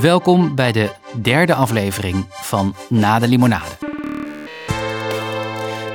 [0.00, 0.90] Welkom bij de
[1.22, 3.76] derde aflevering van Na de Limonade.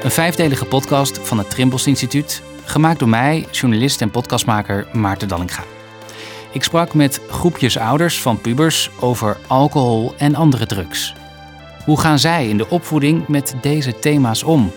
[0.04, 5.64] Een vijfdelige podcast van het Trimbos Instituut, gemaakt door mij, journalist en podcastmaker Maarten Dallinga.
[6.52, 11.14] Ik sprak met groepjes ouders van pubers over alcohol en andere drugs.
[11.86, 14.72] Hoe gaan zij in de opvoeding met deze thema's om?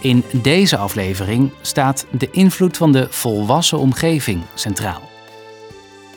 [0.00, 5.02] In deze aflevering staat de invloed van de volwassen omgeving centraal.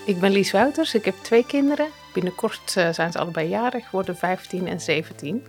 [0.06, 1.99] Ik ben Lies Wouters, ik heb twee kinderen.
[2.14, 5.44] Binnenkort eh, zijn ze allebei jarig, worden 15 en 17.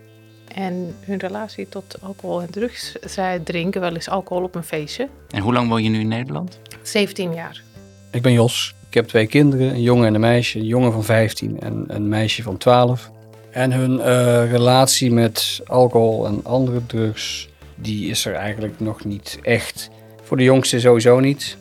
[0.54, 5.08] En hun relatie tot alcohol en drugs, zij drinken wel eens alcohol op een feestje.
[5.28, 6.58] En hoe lang woon je nu in Nederland?
[6.82, 7.62] 17 jaar.
[8.10, 8.74] Ik ben Jos.
[8.88, 10.58] Ik heb twee kinderen, een jongen en een meisje.
[10.58, 13.10] Een jongen van 15 en een meisje van 12.
[13.50, 19.38] En hun eh, relatie met alcohol en andere drugs, die is er eigenlijk nog niet
[19.42, 19.90] echt.
[20.22, 21.56] Voor de jongste sowieso niet.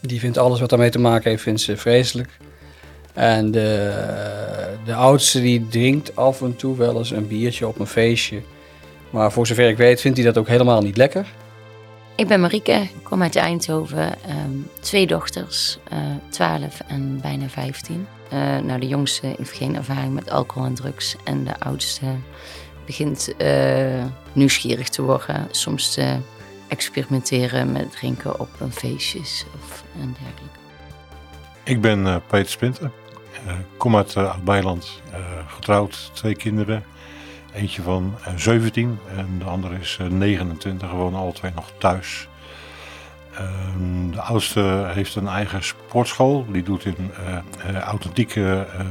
[0.00, 2.38] Die vindt alles wat daarmee te maken heeft, vindt ze vreselijk.
[3.20, 3.92] En de,
[4.84, 8.42] de oudste die drinkt af en toe wel eens een biertje op een feestje.
[9.10, 11.26] Maar voor zover ik weet vindt hij dat ook helemaal niet lekker.
[12.16, 14.22] Ik ben Marieke, ik kom uit Eindhoven.
[14.22, 15.98] Ehm, twee dochters, eh
[16.28, 18.06] 12 en bijna 15.
[18.28, 21.16] Eh, nou, de jongste heeft geen ervaring met alcohol en drugs.
[21.24, 22.06] En de oudste
[22.86, 25.48] begint eh, nieuwsgierig te worden.
[25.50, 26.16] Soms te
[26.68, 30.58] experimenteren met drinken op een feestjes of en dergelijke.
[31.64, 32.90] Ik ben eh, Peter Spinter.
[33.46, 35.00] Eh, kom uit uh, Oud-Beiland.
[35.12, 35.18] eh,
[35.54, 36.84] getrouwd, twee kinderen.
[37.54, 40.90] Eentje van eh, 17 en de andere is eh, 29.
[40.90, 42.28] Wonen alle twee nog thuis.
[43.34, 46.46] Ehm, de oudste heeft een eigen sportschool.
[46.52, 46.92] Die doet eh,
[47.68, 48.84] eh, authentieke eh,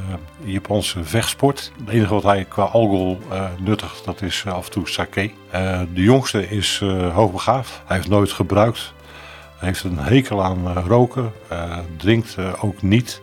[0.43, 1.71] Japanse vechtsport.
[1.79, 5.31] Het enige wat hij qua alcohol eh, nuttigt, dat is eh, af en toe sake.
[5.49, 7.81] Eh, de jongste is eh, hoogbegaafd.
[7.85, 8.93] Hij heeft nooit gebruikt.
[9.57, 13.21] Hij heeft een hekel aan eh, roken, eh, drinkt eh, ook niet.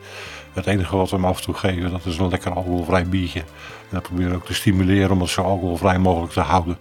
[0.57, 3.41] Het enige wat we hem af en toe geven, dat is een lekker alcoholvrij biertje.
[3.41, 3.47] En
[3.91, 6.79] dat proberen we ook te stimuleren om het zo alcoholvrij mogelijk te houden.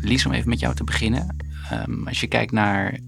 [0.00, 1.36] Lies, om even met jou te beginnen.
[1.70, 2.98] Ehm, als je kijkt naar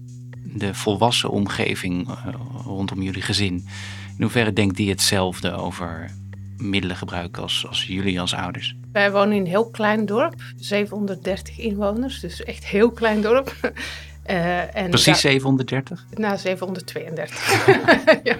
[0.43, 2.15] de volwassen omgeving eh,
[2.65, 3.53] rondom jullie gezin,
[4.17, 6.09] in hoeverre denkt die hetzelfde over
[6.57, 8.75] middelengebruik als, als jullie als ouders?
[8.91, 13.55] Wij wonen in een heel klein dorp, 730 inwoners, dus echt heel klein dorp.
[14.23, 16.05] Eh, en Precies daar- 730?
[16.13, 18.23] Na 732.
[18.23, 18.35] ja.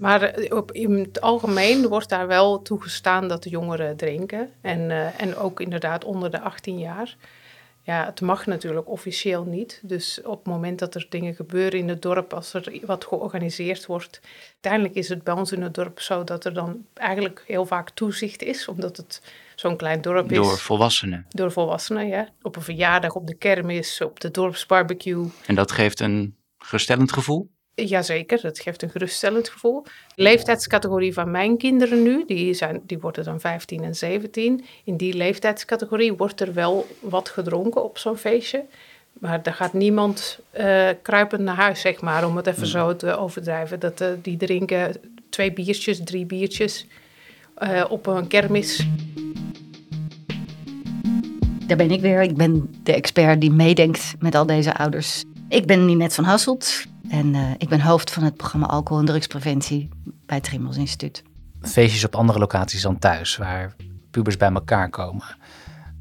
[0.00, 4.50] Maar eh, op, in het algemeen wordt daar wel toegestaan dat de jongeren drinken.
[4.60, 7.16] En, eh, en ook inderdaad onder de 18 jaar.
[7.82, 9.80] Ja, het mag natuurlijk officieel niet.
[9.82, 13.86] Dus op het moment dat er dingen gebeuren in het dorp, als er wat georganiseerd
[13.86, 14.20] wordt.
[14.52, 17.90] Uiteindelijk is het bij ons in het dorp zo dat er dan eigenlijk heel vaak
[17.90, 19.22] toezicht is, omdat het
[19.54, 20.36] zo'n klein dorp is.
[20.36, 21.26] Door volwassenen.
[21.28, 22.28] Door volwassenen, ja.
[22.42, 25.26] Op een verjaardag, op de kermis, op de dorpsbarbecue.
[25.46, 27.50] En dat geeft een geruststellend gevoel?
[27.88, 29.82] Jazeker, dat geeft een geruststellend gevoel.
[29.82, 34.64] De leeftijdscategorie van mijn kinderen nu, die, zijn, die worden dan 15 en 17.
[34.84, 38.64] In die leeftijdscategorie wordt er wel wat gedronken op zo'n feestje.
[39.12, 43.16] Maar er gaat niemand eh, kruipend naar huis, zeg maar, om het even zo te
[43.16, 43.80] overdrijven.
[43.80, 44.96] Dat, eh, die drinken
[45.28, 46.86] twee biertjes, drie biertjes
[47.54, 48.86] eh, op een kermis.
[51.66, 52.22] Daar ben ik weer.
[52.22, 55.24] Ik ben de expert die meedenkt met al deze ouders.
[55.48, 59.06] Ik ben Ninette van Hasselt en eh, ik ben hoofd van het programma Alcohol en
[59.06, 59.88] Drugspreventie
[60.26, 61.22] bij het Trimbos Instituut.
[61.62, 63.74] Feestjes op andere locaties dan thuis, waar
[64.10, 65.24] pubers bij elkaar komen.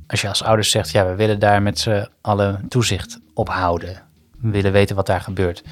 [0.08, 4.02] Als je als ouders zegt, ja, we willen daar met z'n allen toezicht op houden.
[4.40, 5.64] We willen weten wat daar gebeurt.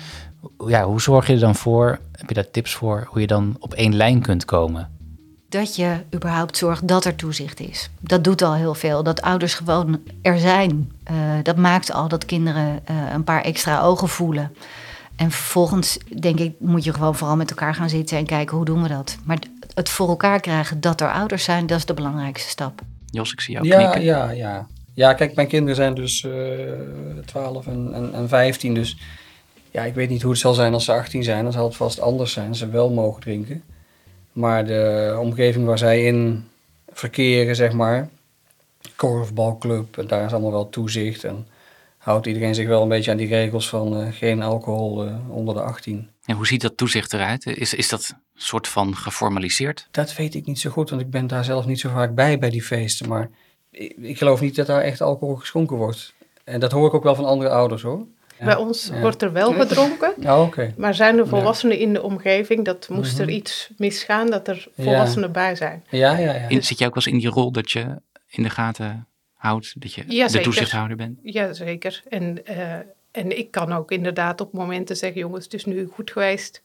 [0.67, 3.55] Ja, hoe zorg je er dan voor, heb je daar tips voor, hoe je dan
[3.59, 4.95] op één lijn kunt komen?
[5.49, 7.89] Dat je überhaupt zorgt dat er toezicht is.
[7.99, 9.03] Dat doet al heel veel.
[9.03, 10.91] Dat ouders gewoon er zijn.
[11.03, 14.51] Eh, dat maakt al dat kinderen eh, een paar extra ogen voelen.
[15.17, 18.65] En vervolgens, denk ik, moet je gewoon vooral met elkaar gaan zitten en kijken hoe
[18.65, 19.17] doen we dat.
[19.23, 19.37] Maar
[19.73, 22.81] het voor elkaar krijgen dat er ouders zijn, dat is de belangrijkste stap.
[23.09, 24.03] Jos, ik zie jou Ja, knikken.
[24.03, 24.67] ja, ja.
[24.93, 26.31] Ja, kijk, mijn kinderen zijn dus eh
[27.25, 28.73] 12 en, en, en 15.
[28.73, 28.97] Dus
[29.71, 31.43] ja, ik weet niet hoe het zal zijn als ze 18 zijn.
[31.43, 32.55] Dan zal het vast anders zijn.
[32.55, 33.63] Ze wel mogen drinken.
[34.31, 36.47] Maar de omgeving waar zij in
[36.91, 38.09] verkeren, zeg maar.
[38.95, 41.23] Korfbalclub, en daar is allemaal wel toezicht.
[41.23, 41.47] En
[42.07, 45.53] houdt iedereen zich wel een beetje aan die regels van eh, geen alcohol eh, onder
[45.53, 46.09] de 18.
[46.25, 47.45] En hoe ziet dat toezicht eruit?
[47.45, 49.87] Is, is dat een soort van geformaliseerd?
[49.91, 52.39] Dat weet ik niet zo goed, want ik ben daar zelf niet zo vaak bij
[52.39, 53.07] bij die feesten.
[53.09, 53.29] Maar
[53.71, 56.13] ik, ik geloof niet dat daar echt alcohol geschonken wordt.
[56.43, 58.05] En dat hoor ik ook wel van andere ouders hoor.
[58.39, 58.45] Ja.
[58.45, 58.99] Bij ons ja.
[58.99, 60.13] wordt er wel gedronken.
[60.19, 60.73] Ja, oké.
[60.77, 63.35] Maar zijn er volwassenen in de omgeving dat moest er Mhm.
[63.35, 64.83] iets misgaan, dat er Ja.
[64.83, 65.83] volwassenen bij zijn?
[65.89, 66.47] Ja, ja, ja.
[66.47, 69.07] In, zit jij ook wel eens in die rol dat je in de gaten
[69.37, 71.19] houdt, dat je Ja, de toezichthouder bent?
[71.23, 72.03] Jazeker.
[72.09, 72.73] En, eh,
[73.11, 76.61] en ik kan ook inderdaad op momenten zeggen, jongens, het is nu goed geweest.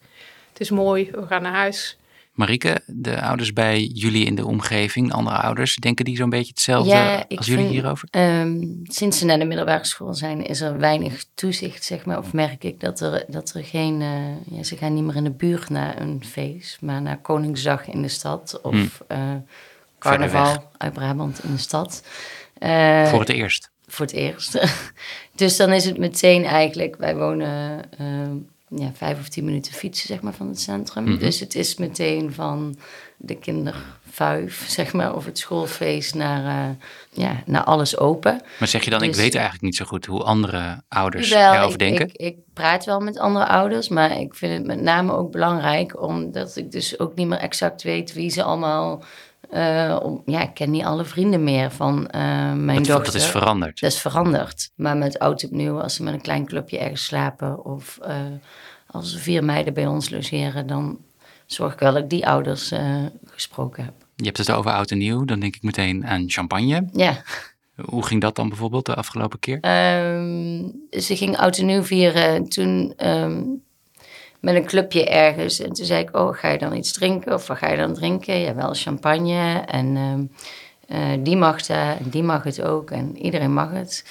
[0.52, 1.96] Het is mooi, we gaan naar huis.
[2.32, 6.90] Marike, de ouders bij jullie in de omgeving, andere ouders, denken die zo'n beetje hetzelfde
[6.90, 8.08] Ja, als jullie vind- hierover?
[8.10, 12.18] Ehm, sinds ze naar de middelbare school zijn, is er weinig toezicht, zeg maar.
[12.18, 14.00] Of merk ik dat er, dat er geen...
[14.00, 17.88] eh, ja, ze gaan niet meer in de buurt naar een feest, maar naar Koningsdag
[17.88, 18.60] in de stad.
[18.62, 18.90] Of Hmm.
[19.06, 19.18] eh,
[19.98, 22.02] carnaval uit Brabant in de stad.
[22.62, 23.70] Eh, Voor het eerst.
[23.86, 24.58] voor het eerst.
[25.34, 28.34] dus dan is het meteen eigenlijk, wij wonen ehm,
[28.68, 31.04] ja, vijf of tien minuten fietsen zeg maar, van het centrum.
[31.04, 31.18] Mhm.
[31.18, 32.76] Dus het is meteen van
[33.16, 36.74] de kindervuif, zeg maar, of het schoolfeest naar, eh,
[37.10, 38.40] ja, naar alles open.
[38.58, 41.72] Maar zeg je dan, ik Dus- weet eigenlijk niet zo goed hoe andere ouders erover
[41.72, 42.06] ik, denken?
[42.06, 46.02] Ik, ik praat wel met andere ouders, maar ik vind het met name ook belangrijk,
[46.02, 49.02] omdat ik dus ook niet meer exact weet wie ze allemaal...
[49.52, 53.12] eh, om, ja, ik ken niet alle vrienden meer van eh, mijn dat, dochter.
[53.12, 53.80] dat is veranderd.
[53.80, 54.70] Dat is veranderd.
[54.74, 58.16] Maar met oud opnieuw, als ze met een klein clubje ergens slapen of eh,
[58.86, 60.98] als er vier meiden bij ons logeren, dan
[61.46, 62.72] zorg ik wel dat ik die ouders
[63.26, 63.94] gesproken heb.
[64.16, 66.88] Je hebt het over oud en nieuw, dan denk ik meteen aan champagne.
[66.92, 67.22] Ja,
[67.84, 69.60] Hoe ging dat dan bijvoorbeeld de afgelopen keer?
[69.60, 73.42] Ehm, ze ging oud en nieuw vieren en toen ehm,
[74.42, 75.60] met een clubje ergens.
[75.60, 77.34] En toen zei ik, oh, ga je dan iets drinken?
[77.34, 78.38] Of wat ga je dan drinken?
[78.38, 79.62] Ja, wel champagne.
[79.66, 80.24] En ehm,
[80.88, 82.90] eh, die mag dat en die mag het ook.
[82.90, 84.04] En iedereen mag het.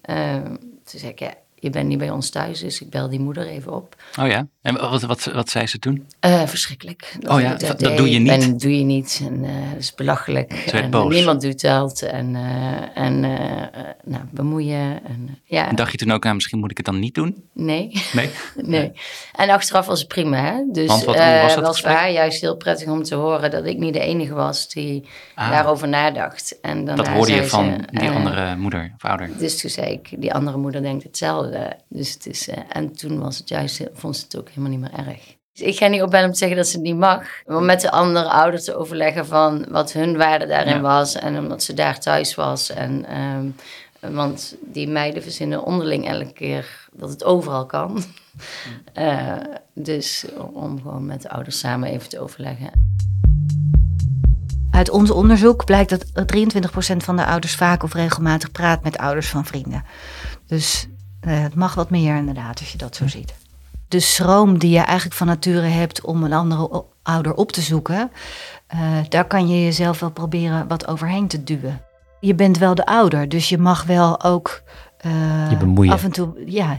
[0.00, 0.46] Ehm,
[0.84, 3.46] toen zei ik, ja, je bent niet bij ons thuis, dus ik bel die moeder
[3.46, 3.96] even op.
[4.20, 6.06] Oh ja, en wat, wat, wat zei ze toen?
[6.20, 7.16] Eh, verschrikkelijk.
[7.26, 8.30] Oh ja, dat doe je niet?
[8.30, 9.20] En dat doe je niet.
[9.26, 10.52] En eh dat is belachelijk.
[10.72, 11.14] werd en boos.
[11.14, 12.02] niemand doet dat.
[12.02, 13.68] En, eh, en eh, eh,
[14.04, 15.04] nou, bemoeien.
[15.04, 17.14] En, eh, ja, En dacht je toen ook, nou, misschien moet ik het dan niet
[17.14, 17.44] doen?
[17.52, 17.92] nee.
[18.12, 18.30] Nee?
[18.56, 18.92] Nee.
[19.34, 20.62] En achteraf was het prima, hè?
[20.72, 23.50] Dus Want wat- eh, was dat was voor haar juist heel prettig om te horen
[23.50, 25.04] dat ik niet de enige was die
[25.34, 25.50] Ah.
[25.50, 26.60] daarover nadacht.
[26.60, 29.30] En Dat hoorde je van ze, die eh, andere moeder of ouder.
[29.38, 31.47] Dus toen zei ik, die andere moeder denkt hetzelfde.
[31.88, 34.70] Dus het is, eh, en toen was het juist, heel- vond ze het ook helemaal
[34.70, 35.36] niet meer erg.
[35.52, 37.22] Dus ik ga niet opbellen om te zeggen dat ze het niet mag.
[37.46, 40.80] Maar met de andere ouder te overleggen van wat hun waarde daarin Ja.
[40.80, 41.14] was.
[41.14, 42.70] En omdat ze daar thuis was.
[42.70, 43.46] En, ehm,
[44.14, 48.02] want die meiden verzinnen onderling elke keer dat het overal kan.
[48.92, 49.32] Eh,
[49.74, 52.70] dus om gewoon met de ouders samen even te overleggen.
[54.70, 59.28] Uit ons onderzoek blijkt dat 23% van de ouders vaak of regelmatig praat met ouders
[59.28, 59.84] van vrienden.
[60.46, 60.90] Dus eh,
[61.28, 63.34] het mag wat meer inderdaad als je dat zo ziet.
[63.88, 68.10] De schroom die je eigenlijk van nature hebt om een andere ouder op te zoeken,
[68.66, 68.78] eh,
[69.08, 71.80] daar kan je jezelf wel proberen wat overheen te duwen.
[72.20, 74.62] Je bent wel de ouder, dus je mag wel ook
[74.98, 75.92] eh, Je bemoeien.
[75.92, 76.28] af en toe.
[76.46, 76.76] Ja,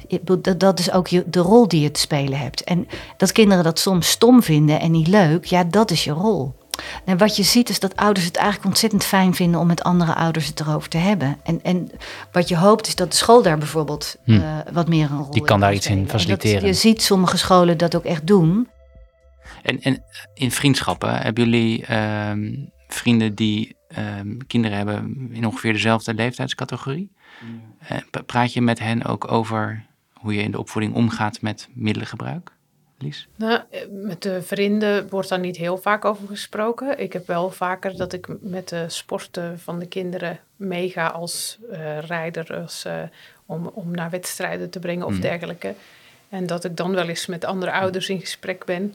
[0.58, 2.64] dat is ook je, de rol die je te spelen hebt.
[2.64, 2.88] En
[3.18, 6.54] dat kinderen dat soms stom vinden en niet leuk, ja, dat is je rol.
[7.06, 10.14] En wat je ziet is dat ouders het eigenlijk ontzettend fijn vinden om met andere
[10.16, 11.38] ouders het erover te hebben.
[11.44, 11.92] En, en
[12.32, 14.32] wat je hoopt is dat de school daar bijvoorbeeld Hm.
[14.34, 16.02] eh, wat meer een rol Die kan daar iets in spelen.
[16.12, 16.68] En dat- faciliteren.
[16.68, 18.68] je ziet sommige scholen dat ook echt doen.
[19.64, 20.04] En, en
[20.34, 22.56] in vriendschappen, hebben jullie ehm,
[22.88, 27.12] vrienden die ehm, kinderen hebben in ongeveer dezelfde leeftijdscategorie?
[27.88, 31.68] Eh, pra- praat je met hen ook over hoe je in de opvoeding omgaat met
[31.74, 32.52] middelengebruik?
[33.02, 33.28] Lies?
[33.36, 37.00] Nou, eh, met de vrienden wordt daar niet heel vaak over gesproken.
[37.00, 42.00] Ik heb wel vaker dat ik met de sporten van de kinderen meega als eh
[42.00, 43.02] rijder, als, eh,
[43.46, 45.22] om, om naar wedstrijden te brengen of Mhm.
[45.22, 45.74] dergelijke.
[46.30, 48.94] En dat ik dan wel eens met andere ouders in gesprek ben.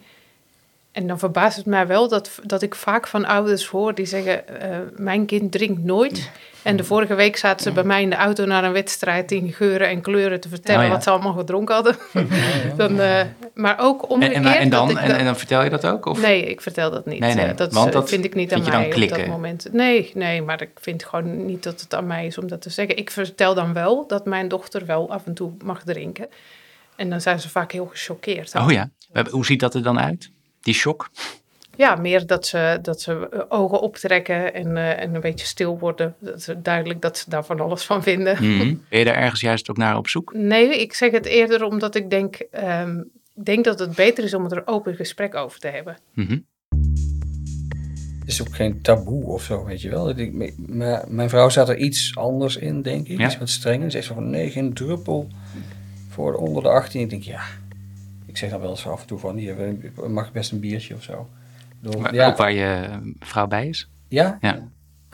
[0.94, 4.60] En dan verbaast het mij wel dat, dat ik vaak van ouders hoor die zeggen:
[4.60, 6.30] eh, Mijn kind drinkt nooit.
[6.62, 9.52] En de vorige week zaten ze bij mij in de auto naar een wedstrijd in
[9.52, 10.92] geuren en kleuren te vertellen Oh ja.
[10.92, 11.96] wat ze allemaal gedronken hadden.
[12.76, 13.20] dan, eh,
[13.54, 14.44] maar ook omgekeerd.
[14.44, 16.06] en, en, dan, dat ik en, dat- en dan vertel je dat ook?
[16.06, 16.20] Of?
[16.22, 17.20] Nee, ik vertel dat niet.
[17.20, 19.26] Nee, nee, Eh, dat want dat vind ik niet vind aan dan mij op dat
[19.26, 19.68] moment.
[19.72, 22.70] Nee, nee, maar ik vind gewoon niet dat het aan mij is om dat te
[22.70, 22.96] zeggen.
[22.96, 26.28] Ik vertel dan wel dat mijn dochter wel af en toe mag drinken.
[26.96, 28.54] En dan zijn ze vaak heel gechoqueerd.
[28.54, 28.90] Oh ja.
[29.30, 30.30] Hoe ziet dat er dan uit?
[30.64, 31.10] Die shock?
[31.76, 35.78] Ja, meer dat ze, dat ze eh, ogen optrekken en, eh, en een beetje stil
[35.78, 36.14] worden.
[36.18, 38.34] Dat is duidelijk dat ze daar van alles van vinden.
[38.34, 38.74] Mhm.
[38.88, 40.34] Ben je daar ergens juist ook naar op zoek?
[40.34, 43.02] Nee, ik zeg het eerder omdat ik denk, ehm,
[43.32, 45.96] denk dat het beter is om er open gesprek over te hebben.
[46.12, 46.38] Mhm.
[48.20, 50.10] Het is ook geen taboe of zo, weet je wel.
[50.10, 50.54] Ik
[51.08, 53.18] mijn vrouw staat er iets anders in, denk ik.
[53.18, 53.26] Ja.
[53.26, 53.90] Iets wat strenger.
[53.90, 55.28] Ze zegt van, nee, geen druppel
[56.08, 57.00] voor de onder de 18.
[57.00, 57.42] Ik denk, ja.
[58.34, 60.94] Ik zeg dan wel eens af en toe van, hier, eh, mag best een biertje
[60.94, 61.28] of zo.
[61.80, 63.88] Bedoel, Maar ja, Ook waar je eh, vrouw bij is?
[64.08, 64.38] ja?
[64.40, 64.68] Ja.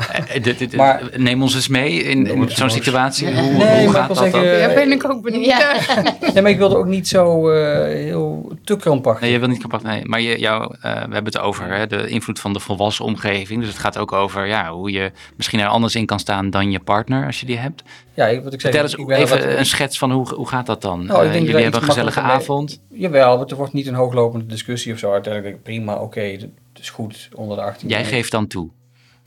[0.08, 3.26] Eh, eh, Maar- neem ons eens mee in, zo'n situatie.
[3.26, 4.50] Hoe, Nee, hoe maar ik gaat wil dat zeggen, dan?
[4.50, 5.76] Eh, Daar ben ik ook benieuwd Ja.
[6.34, 9.22] Nee, maar ik wilde ook niet zo eh, heel te krampachtig.
[9.22, 9.82] Nee, je wil niet kapot.
[9.82, 13.04] Nee, maar je, jou, eh, we hebben het over hè, de invloed van de volwassen
[13.04, 13.60] omgeving.
[13.60, 16.70] Dus het gaat ook over ja, hoe je misschien er anders in kan staan dan
[16.70, 17.82] je partner als je die hebt.
[18.14, 18.70] Ja, ik- wat ik zeg.
[18.70, 21.06] Vertel eens ik ben even wat- een schets van hoe, hoe gaat dat dan?
[21.06, 22.80] Nou, ik denk dat jullie hebben een gezellige avond.
[22.88, 25.12] Jawel, want er wordt niet een hooglopende discussie of zo.
[25.12, 26.20] Uiteindelijk denk ik, prima, oké.
[26.20, 26.48] het
[26.80, 28.70] is goed onder de 18 Jij geeft dan toe.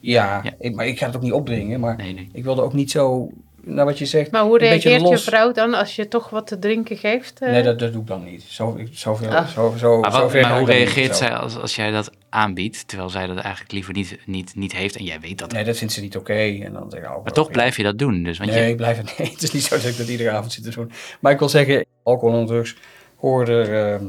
[0.06, 0.54] Ja, Ja.
[0.60, 1.80] Ik, maar ik ga het ook niet opdringen.
[1.80, 2.30] Maar Nee, nee.
[2.34, 3.30] ik wilde ook niet zo,
[3.62, 6.60] nou wat je zegt, Maar hoe reageert je vrouw dan als je toch wat te
[6.60, 7.40] drinken geeft?
[7.40, 7.50] eh?
[7.50, 8.44] Nee, dat, dat doe ik dan niet.
[8.48, 9.48] Zo, zoveel, Ah.
[9.48, 13.28] zo, zo, Maar, wat- hoe niet reageert zij als, als jij dat aanbiedt, terwijl zij
[13.28, 15.52] dat eigenlijk liever niet, niet, niet heeft en jij weet dat?
[15.52, 16.34] Nee, dat vindt ze niet oké.
[16.34, 18.24] En dan zeg ik, oh, maar toch blijf je dat doen.
[18.24, 19.30] Dus, want Nee, je, ik blijf het nee.
[19.34, 20.92] Het is niet zo dat ik dat iedere avond zit te doen.
[21.20, 22.76] Maar ik wil zeggen, alcohol en drugs
[23.16, 24.06] horen er ehm,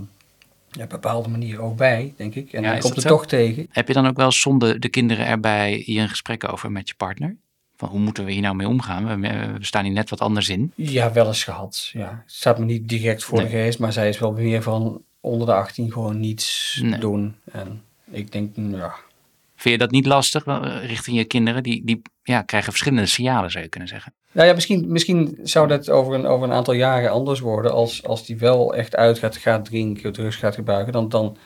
[0.75, 2.53] ja, op een bepaalde manier ook bij, denk ik.
[2.53, 3.67] En Ja, dan komt het toch tegen.
[3.71, 6.95] heb je dan ook wel zonder de kinderen erbij hier een gesprek over met je
[6.95, 7.37] partner?
[7.77, 9.21] Van hoe moeten we hier nou mee omgaan?
[9.21, 9.29] We,
[9.59, 10.73] we staan hier net wat anders in.
[10.75, 11.91] Ja, wel eens gehad.
[11.93, 12.23] Ja.
[12.25, 13.47] Het staat me niet direct voor Nee.
[13.47, 17.01] de geest, maar zij is wel meer van onder de 18 gewoon niets Nee.
[17.01, 17.35] doen.
[17.53, 18.95] En ik denk, mm, ja,
[19.57, 21.63] Vind je dat niet lastig eh, richting je kinderen?
[21.63, 24.13] Die, die ja, krijgen verschillende signalen, zou je kunnen zeggen.
[24.35, 27.73] Nou ja, misschien, misschien zou dat over een, over een aantal jaren anders worden.
[27.73, 30.93] Als, als die wel echt uit gaat, gaat drinken, drugs gaat gebruiken.
[30.93, 31.37] Dan, dan,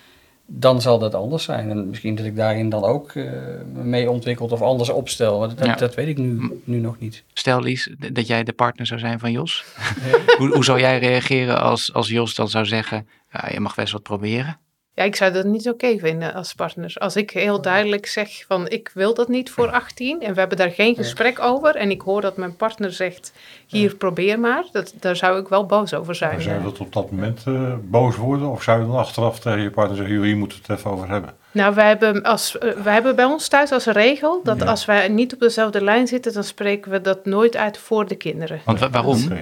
[0.47, 1.71] dan zal dat anders zijn.
[1.71, 5.38] En misschien dat ik daarin dan ook me mee ontwikkeld of anders opstel.
[5.38, 5.75] Maar dat, Ja.
[5.75, 7.25] dat weet ik nu, nu nog niet.
[7.33, 9.64] Stel Lies, dat jij de partner zou zijn van Jos.
[10.38, 13.92] hoe, hoe zou jij reageren als, als Jos dan zou zeggen, ja, je mag best
[13.92, 14.59] wat proberen?
[14.99, 16.95] Ja, ik zou dat niet oké vinden als partner.
[16.99, 20.59] Als ik heel duidelijk zeg van ik wil dat niet voor 18 en we hebben
[20.59, 23.33] daar geen gesprek over en ik hoor dat mijn partner zegt
[23.67, 26.33] hier probeer maar, dat, daar zou ik wel boos over zijn.
[26.33, 28.49] Maar zou je dat op dat moment eh, boos worden?
[28.49, 31.09] Of zou je dan achteraf tegen je partner zeggen, hier moeten we het even over
[31.09, 31.35] hebben?
[31.50, 34.64] Nou, wij hebben, als, eh, wij hebben bij ons thuis als regel dat Ja.
[34.67, 38.17] als wij niet op dezelfde lijn zitten, dan spreken we dat nooit uit voor de
[38.17, 38.61] kinderen.
[38.64, 39.33] Want wa- waarom?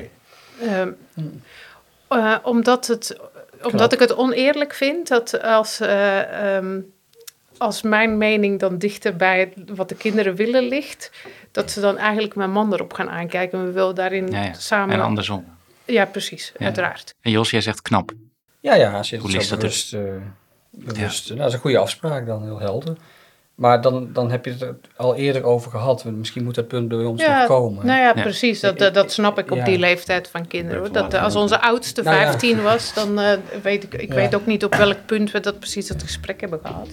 [0.60, 0.90] Ehm,
[2.08, 3.16] eh, omdat het,
[3.62, 6.80] omdat ik het oneerlijk vind dat als, eh, ehm,
[7.58, 11.10] als mijn mening dan dichter bij wat de kinderen willen ligt,
[11.52, 13.64] dat ze dan eigenlijk mijn man erop gaan aankijken.
[13.66, 14.52] We willen daarin Ja, ja.
[14.52, 14.94] samen.
[14.94, 15.44] En andersom.
[15.84, 16.64] Ja, precies, Ja.
[16.64, 17.14] uiteraard.
[17.20, 18.10] En Jos, jij zegt knap.
[18.60, 19.94] Ja, ja, als je Hoe het zo dat bewust...
[19.94, 20.00] eh,
[20.70, 22.96] bewust nou, dat is een goede afspraak dan, heel helder.
[23.56, 26.04] Maar dan, dan heb je het er al eerder over gehad.
[26.04, 27.86] Misschien moet dat punt bij ons Ja, nog komen.
[27.86, 28.22] Nou ja, Ja.
[28.22, 28.60] precies.
[28.60, 29.64] Dat, dat, dat snap ik op Ja.
[29.64, 30.78] die leeftijd van kinderen.
[30.80, 30.92] Hoor.
[30.92, 32.22] Dat, als onze oudste Nou ja.
[32.22, 34.14] 15 was, dan eh, weet ik, ik Ja.
[34.14, 36.88] weet ook niet op welk punt we dat precies het gesprek hebben gehad.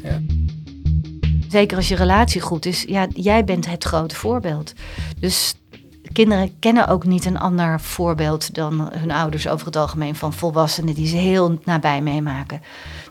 [1.50, 4.74] Zeker als je relatie goed is, ja, jij bent het grote voorbeeld.
[5.20, 5.56] Dus
[6.14, 10.94] kinderen kennen ook niet een ander voorbeeld dan hun ouders over het algemeen van volwassenen
[10.94, 12.62] die ze heel nabij meemaken.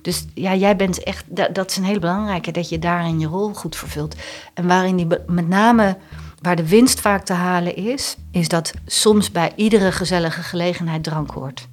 [0.03, 3.55] Dus ja, jij bent echt, dat, is een hele belangrijke, dat je daarin je rol
[3.55, 4.17] goed vervult.
[4.55, 5.97] En waarin die met name,
[6.41, 11.31] waar de winst vaak te halen is, is dat soms bij iedere gezellige gelegenheid drank
[11.31, 11.69] hoort.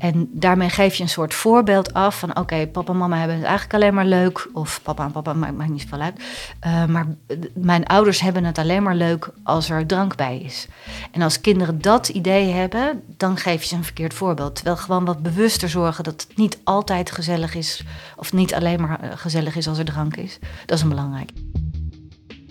[0.00, 2.38] En daarmee geef je een soort voorbeeld af van...
[2.38, 4.48] oké, papa en mama hebben het eigenlijk alleen maar leuk...
[4.52, 6.20] of papa en papa, maakt, maakt niet zoveel uit.
[6.60, 7.06] Eh, maar
[7.54, 10.66] mijn ouders hebben het alleen maar leuk als er drank bij is.
[11.10, 14.54] En als kinderen dat idee hebben, dan geef je ze een verkeerd voorbeeld.
[14.54, 17.84] Terwijl gewoon wat bewuster zorgen dat het niet altijd gezellig is...
[18.16, 20.38] of niet alleen maar eh, gezellig is als er drank is.
[20.66, 21.30] Dat is een belangrijk.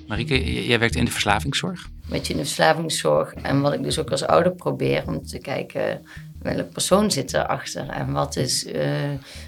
[0.07, 1.89] Marieke, j- jij werkt in de verslavingszorg.
[2.07, 3.33] Weet je, in de verslavingszorg.
[3.33, 6.05] En wat ik dus ook als ouder probeer om te kijken
[6.41, 7.89] welke persoon zit erachter.
[7.89, 8.89] En wat is, eh,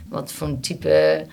[0.10, 1.25] wat voor een type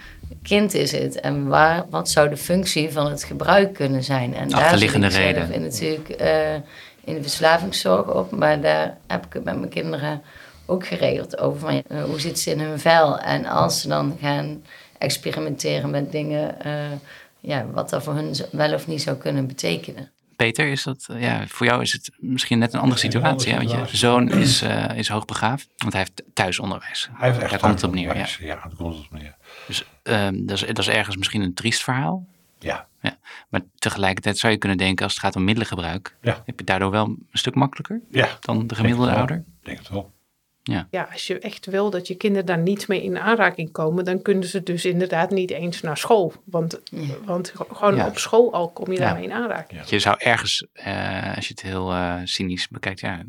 [0.43, 1.21] kind is het.
[1.21, 4.35] En waar, wat zou de functie van het gebruik kunnen zijn.
[4.35, 5.53] En Achterliggende daar reden.
[5.53, 6.55] in natuurlijk eh,
[7.05, 8.31] in de verslavingszorg op.
[8.31, 10.23] Maar daar heb ik het met mijn kinderen
[10.67, 11.61] ook geregeld over.
[11.61, 13.19] Van, eh, hoe zit ze in hun vel?
[13.19, 14.63] En als ze dan gaan
[14.99, 16.57] experimenteren met dingen...
[17.41, 20.11] ja, wat dat voor hun wel of niet zou kunnen betekenen.
[20.39, 23.41] Peter, is dat, eh, ja, voor jou is het misschien net een andere Een andere
[23.41, 23.69] situatie.
[23.69, 23.77] hè?
[23.79, 27.09] Want je zoon is, eh, is hoogbegaafd, want hij heeft thuisonderwijs.
[27.13, 28.27] Hij heeft echt komt op neer, ja.
[28.39, 29.37] Ja, daar komt op neer.
[29.67, 32.27] Dus ehm, dat, is, dat is ergens misschien een triest verhaal.
[32.59, 32.87] Ja,
[33.49, 36.43] Maar tegelijkertijd zou je kunnen denken, als het gaat om middelengebruik, Ja.
[36.47, 38.29] heb je daardoor wel een stuk makkelijker ja.
[38.41, 39.37] dan de gemiddelde Denk ouder.
[39.37, 40.13] Ik denk het wel.
[40.91, 44.23] Ja, als je echt wil dat je kinderen daar niet mee in aanraking komen, dan
[44.23, 46.33] kunnen ze dus inderdaad niet eens naar school.
[46.45, 46.81] Want,
[47.25, 48.07] want gewoon Ja.
[48.07, 49.05] op school al kom je Ja.
[49.05, 49.81] daarmee in aanraking.
[49.81, 49.87] Ja.
[49.89, 53.23] Je zou ergens, eh, als je het heel eh, cynisch bekijkt, ja,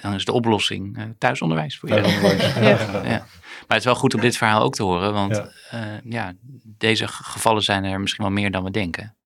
[0.00, 1.94] dan is de oplossing eh, thuisonderwijs voor je.
[1.94, 2.54] Thuisonderwijs.
[3.02, 3.02] Ja.
[3.04, 3.26] Ja.
[3.66, 5.48] Maar het is wel goed om dit verhaal ook te horen, want Ja.
[5.70, 6.32] ja, ja
[6.78, 9.16] deze gevallen zijn er misschien wel meer dan we denken.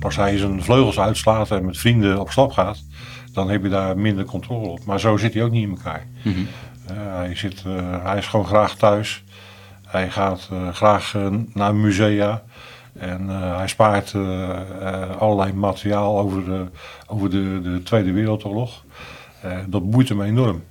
[0.00, 2.84] Als hij zijn vleugels uitslaat en met vrienden op stap gaat,
[3.34, 4.84] dan heb je daar minder controle op.
[4.84, 6.06] Maar zo zit hij ook niet in elkaar.
[6.22, 6.38] Mhm.
[6.86, 9.24] Eh, hij, zit, eh, hij is gewoon graag thuis.
[9.86, 11.14] Hij gaat eh, graag
[11.52, 12.42] naar musea.
[12.98, 14.14] En hij spaart
[15.18, 16.66] allerlei materiaal over de,
[17.06, 18.84] over de, de Tweede Wereldoorlog.
[19.66, 20.64] Dat boeit hem enorm.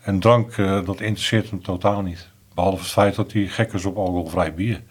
[0.00, 2.30] En drank, dat interesseert hem totaal niet.
[2.54, 4.82] Behalve het feit dat hij gek is op alcoholvrij bier.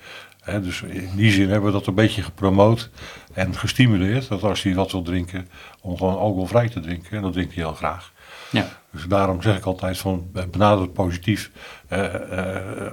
[0.46, 2.90] Dus in die zin hebben we dat een beetje gepromoot
[3.34, 4.28] en gestimuleerd.
[4.28, 5.48] Dat als hij wat wil drinken,
[5.82, 7.18] om gewoon alcoholvrij te drinken.
[7.18, 8.14] En dat drinkt hij heel graag.
[8.52, 8.68] Ja.
[8.92, 11.52] Dus daarom zeg ik altijd van eh, benader het positief.
[11.88, 12.92] Eh, eh,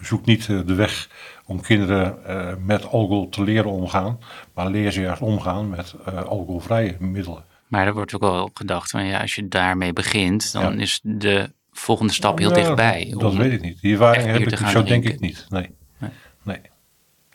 [0.00, 1.08] zoek niet de weg
[1.46, 2.18] om kinderen
[2.64, 4.18] met alcohol te leren omgaan,
[4.54, 7.44] maar leer ze juist omgaan met alcoholvrije middelen.
[7.66, 11.00] Maar er wordt ook wel op gedacht van ja, als je daarmee begint, dan is
[11.02, 13.14] de volgende stap heel dichtbij.
[13.18, 13.80] Dat weet ik niet.
[13.80, 15.46] Die ervaring heb ik, zo denk ik niet.
[15.48, 15.70] Nee.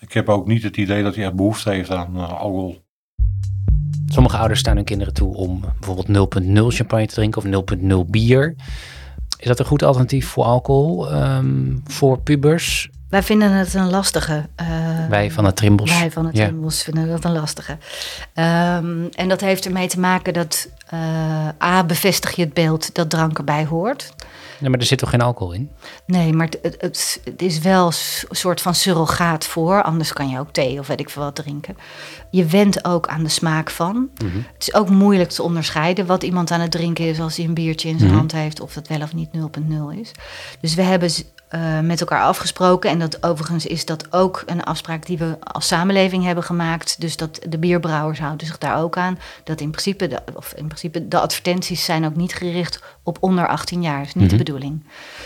[0.06, 2.84] Ik heb ook niet het idee dat hij echt behoefte heeft aan alcohol.
[4.08, 8.56] Sommige ouders staan hun kinderen toe om bijvoorbeeld 0,0 champagne te drinken of 0,0 bier.
[9.38, 12.90] Is dat een goed alternatief voor alcohol um, voor pubers?
[13.10, 14.46] Wij vinden het een lastige.
[14.62, 14.68] Uh,
[15.10, 16.00] wij van het Trimbos.
[16.00, 16.46] Wij van het ja.
[16.46, 17.72] Trimbos vinden dat een lastige.
[17.72, 20.70] Um, en dat heeft ermee te maken dat
[21.62, 24.14] A, bevestig je het beeld dat drank erbij hoort.
[24.60, 25.72] Nee, maar er zit toch geen alcohol in?
[26.06, 29.84] Nee, maar het, het, het, is wel een soort van surrogaat voor.
[29.84, 31.78] Anders kan je ook thee of weet ik veel wat drinken.
[32.30, 34.10] Je went ook aan de smaak van.
[34.24, 34.38] Mhm.
[34.54, 37.54] Het is ook moeilijk te onderscheiden wat iemand aan het drinken is als hij een
[37.54, 38.20] biertje in zijn mhm.
[38.20, 38.60] hand heeft.
[38.62, 40.12] Of dat wel of niet 0,0 is.
[40.60, 41.10] Dus we hebben
[41.56, 42.90] uh, met elkaar afgesproken.
[42.90, 47.02] En dat overigens is dat ook een afspraak die we als samenleving hebben gemaakt.
[47.02, 49.20] Dus dat de bierbrouwers houden zich daar ook aan.
[49.44, 53.48] Dat in principe, de, of in principe de advertenties zijn ook niet gericht op onder
[53.48, 54.02] 18 jaar.
[54.02, 54.44] is niet de mhm.
[54.44, 54.84] bedoeling.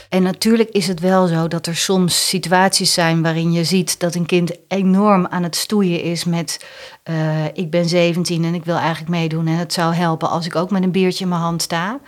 [0.09, 4.15] En natuurlijk is het wel zo dat er soms situaties zijn waarin je ziet dat
[4.15, 6.65] een kind enorm aan het stoeien is met
[7.09, 10.55] uh, ik ben 17 en ik wil eigenlijk meedoen en het zou helpen als ik
[10.55, 11.99] ook met een biertje in mijn hand sta.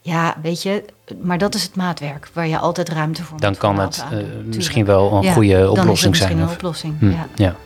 [0.00, 0.84] Ja, weet je,
[1.22, 4.84] maar dat is het maatwerk waar je altijd ruimte voor Dan kan het uh, misschien
[4.84, 5.86] wel een goede oplossing zijn.
[5.86, 7.26] Dan is het misschien een oplossing, hm, ja.
[7.34, 7.56] ja.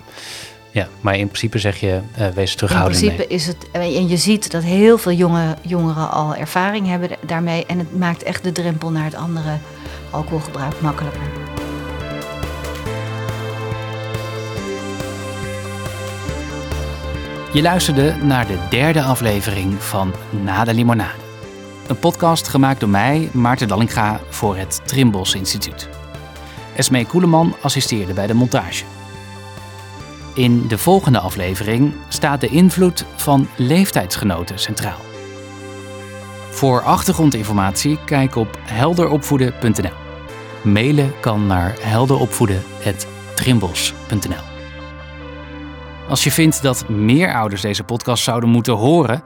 [0.70, 4.16] Ja, maar in principe zeg je, uh, wees terughoudend In principe is het, en je
[4.16, 7.66] ziet dat heel veel jonge, jongeren al ervaring hebben daarmee.
[7.66, 9.56] En het maakt echt de drempel naar het andere
[10.10, 11.22] alcoholgebruik makkelijker.
[17.52, 21.23] Je luisterde naar de derde aflevering van Na de Limonade.
[21.86, 25.88] Een podcast gemaakt door mij, Maarten Dallinga, voor het Trimbos Instituut.
[26.76, 28.84] Esmee Koeleman assisteerde bij de montage.
[30.34, 34.98] In de volgende aflevering staat de invloed van leeftijdsgenoten centraal.
[36.50, 39.92] Voor achtergrondinformatie kijk op helderopvoeden.nl.
[40.62, 44.52] Mailen kan naar helderopvoeden.trimbos.nl.
[46.08, 49.22] Als je vindt dat meer ouders deze podcast zouden moeten horen,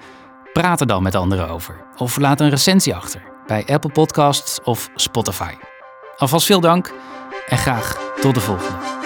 [0.52, 1.87] praat er dan met anderen over.
[1.96, 5.52] Of laat een recensie achter bij Apple Podcasts of Spotify.
[6.16, 6.92] Alvast veel dank
[7.48, 8.97] en graag tot de volgende.